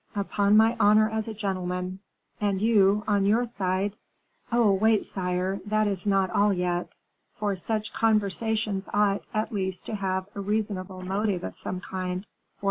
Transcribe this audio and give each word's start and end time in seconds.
"Upon 0.15 0.57
my 0.57 0.75
honor 0.79 1.07
as 1.11 1.27
a 1.27 1.33
gentleman; 1.35 1.99
and 2.39 2.59
you, 2.59 3.03
on 3.07 3.23
your 3.23 3.45
side" 3.45 3.97
"Oh, 4.51 4.73
wait, 4.73 5.05
sire, 5.05 5.61
that 5.67 5.85
is 5.85 6.07
not 6.07 6.31
all 6.31 6.51
yet; 6.51 6.97
for 7.35 7.55
such 7.55 7.93
conversations 7.93 8.89
ought, 8.95 9.21
at 9.31 9.51
least, 9.53 9.85
to 9.85 9.93
have 9.93 10.25
a 10.33 10.41
reasonable 10.41 11.03
motive 11.03 11.43
of 11.43 11.55
some 11.55 11.81
kind 11.81 12.23
for 12.23 12.27
M. 12.27 12.29